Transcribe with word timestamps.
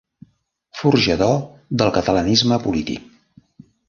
Forjador 0.77 1.35
del 1.81 1.91
catalanisme 1.97 2.59
polític. 2.65 3.05